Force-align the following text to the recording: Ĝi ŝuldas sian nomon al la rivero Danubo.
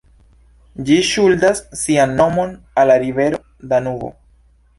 Ĝi 0.87 0.95
ŝuldas 1.09 1.61
sian 1.81 2.15
nomon 2.23 2.57
al 2.85 2.91
la 2.93 2.97
rivero 3.05 3.43
Danubo. 3.75 4.11